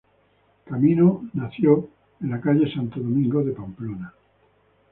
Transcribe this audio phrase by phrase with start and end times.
[0.65, 1.87] Camino nació
[2.21, 4.11] en la calle Santo Domingo de Pamplona.